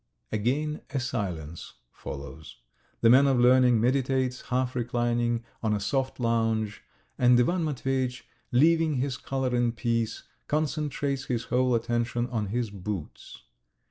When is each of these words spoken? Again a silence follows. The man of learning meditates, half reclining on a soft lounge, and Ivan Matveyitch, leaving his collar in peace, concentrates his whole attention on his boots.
Again 0.31 0.81
a 0.89 0.99
silence 0.99 1.73
follows. 1.91 2.55
The 3.01 3.09
man 3.11 3.27
of 3.27 3.39
learning 3.39 3.79
meditates, 3.79 4.41
half 4.47 4.75
reclining 4.75 5.43
on 5.61 5.75
a 5.75 5.79
soft 5.79 6.19
lounge, 6.19 6.81
and 7.19 7.39
Ivan 7.39 7.63
Matveyitch, 7.63 8.23
leaving 8.51 8.95
his 8.95 9.15
collar 9.15 9.55
in 9.55 9.73
peace, 9.73 10.23
concentrates 10.47 11.25
his 11.25 11.43
whole 11.43 11.75
attention 11.75 12.25
on 12.31 12.47
his 12.47 12.71
boots. 12.71 13.43